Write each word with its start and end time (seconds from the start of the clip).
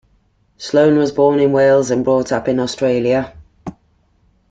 Sloane 0.57 0.97
was 0.97 1.11
born 1.11 1.39
in 1.39 1.51
Wales 1.51 1.91
and 1.91 2.03
brought 2.03 2.31
up 2.31 2.47
in 2.47 2.59
Australia. 2.59 3.35